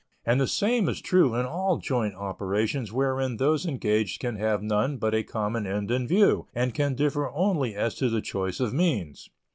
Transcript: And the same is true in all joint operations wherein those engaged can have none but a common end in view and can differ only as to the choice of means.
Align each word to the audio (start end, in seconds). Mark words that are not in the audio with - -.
And 0.25 0.41
the 0.41 0.47
same 0.47 0.89
is 0.89 0.99
true 0.99 1.35
in 1.35 1.45
all 1.45 1.77
joint 1.77 2.15
operations 2.15 2.91
wherein 2.91 3.37
those 3.37 3.67
engaged 3.67 4.19
can 4.19 4.35
have 4.37 4.63
none 4.63 4.97
but 4.97 5.13
a 5.13 5.21
common 5.21 5.67
end 5.67 5.91
in 5.91 6.07
view 6.07 6.47
and 6.55 6.73
can 6.73 6.95
differ 6.95 7.29
only 7.31 7.75
as 7.75 7.93
to 7.97 8.09
the 8.09 8.19
choice 8.19 8.59
of 8.59 8.73
means. 8.73 9.29